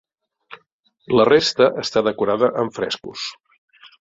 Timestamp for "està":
1.83-2.05